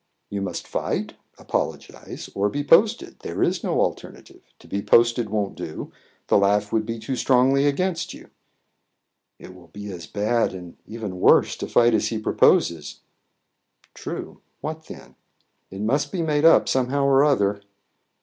"You 0.31 0.41
must 0.41 0.67
fight, 0.67 1.13
apologize, 1.37 2.27
or 2.33 2.49
be 2.49 2.63
posted; 2.63 3.19
there 3.19 3.43
is 3.43 3.63
no 3.63 3.79
alternative. 3.81 4.41
To 4.57 4.67
be 4.67 4.81
posted 4.81 5.29
won't 5.29 5.53
do; 5.53 5.91
the 6.25 6.39
laugh 6.39 6.73
would 6.73 6.87
be 6.87 6.97
too 6.97 7.15
strongly 7.15 7.67
against 7.67 8.11
you." 8.11 8.31
"It 9.37 9.53
will 9.53 9.67
be 9.67 9.91
as 9.91 10.07
bad, 10.07 10.53
and 10.55 10.75
even 10.87 11.19
worse, 11.19 11.55
to 11.57 11.67
fight 11.67 11.93
as 11.93 12.07
he 12.07 12.17
proposes." 12.17 13.01
"True. 13.93 14.41
What 14.59 14.85
then?" 14.87 15.17
"It 15.69 15.81
must 15.81 16.11
be 16.11 16.23
made 16.23 16.45
up 16.45 16.67
somehow 16.67 17.05
or 17.05 17.23
other." 17.23 17.61